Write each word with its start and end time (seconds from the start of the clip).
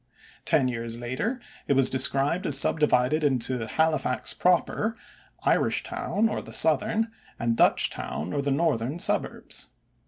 Ten 0.45 0.67
years 0.67 0.97
later 0.97 1.39
it 1.67 1.73
was 1.73 1.87
described 1.87 2.47
as 2.47 2.59
divided 2.59 3.23
into 3.23 3.67
Halifax 3.67 4.33
proper, 4.33 4.95
Irishtown 5.45 6.27
or 6.27 6.41
the 6.41 6.53
southern, 6.53 7.11
and 7.37 7.55
Dutchtown 7.55 8.33
or 8.33 8.41
the 8.41 8.49
northern, 8.49 8.97
suburbs. 8.97 9.69